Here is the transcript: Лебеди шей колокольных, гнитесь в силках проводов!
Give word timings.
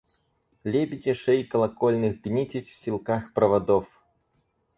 Лебеди 0.65 1.13
шей 1.21 1.43
колокольных, 1.51 2.13
гнитесь 2.25 2.65
в 2.69 2.73
силках 2.75 3.33
проводов! 3.35 3.85